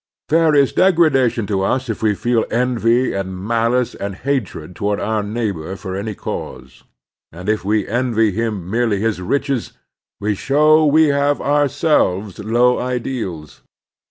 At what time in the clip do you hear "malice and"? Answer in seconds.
3.37-4.15